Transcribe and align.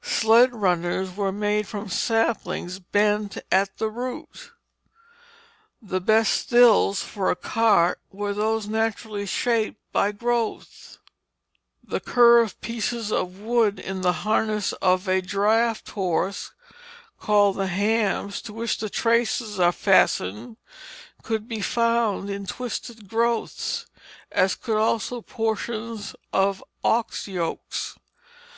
Sled 0.00 0.54
runners 0.54 1.14
were 1.16 1.30
made 1.32 1.66
from 1.68 1.90
saplings 1.90 2.78
bent 2.78 3.36
at 3.52 3.76
the 3.76 3.90
root. 3.90 4.52
The 5.82 6.00
best 6.00 6.48
thills 6.48 7.02
for 7.02 7.30
a 7.30 7.36
cart 7.36 8.00
were 8.10 8.32
those 8.32 8.66
naturally 8.66 9.26
shaped 9.26 9.78
by 9.92 10.12
growth. 10.12 10.96
The 11.84 12.00
curved 12.00 12.62
pieces 12.62 13.12
of 13.12 13.38
wood 13.40 13.78
in 13.78 14.00
the 14.00 14.14
harness 14.24 14.72
of 14.80 15.06
a 15.10 15.20
draught 15.20 15.90
horse, 15.90 16.54
called 17.20 17.56
the 17.56 17.66
hames, 17.68 18.40
to 18.48 18.54
which 18.54 18.78
the 18.78 18.88
traces 18.88 19.60
are 19.60 19.72
fastened, 19.72 20.56
could 21.22 21.46
be 21.46 21.60
found 21.60 22.30
in 22.30 22.46
twisted 22.46 23.10
growths, 23.10 23.84
as 24.32 24.54
could 24.54 24.78
also 24.78 25.20
portions 25.20 26.16
of 26.32 26.64
ox 26.82 27.28
yokes. 27.28 27.98